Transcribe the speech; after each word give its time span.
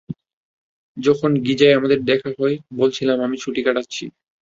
যখন 0.97 1.31
গিজায় 1.45 1.77
আমাদের 1.79 1.99
দেখা 2.03 2.29
হয়, 2.39 2.55
বলেছিলাম 2.73 3.17
আমি 3.21 3.35
ছুটি 3.37 3.61
কাটাচ্ছি। 3.63 4.03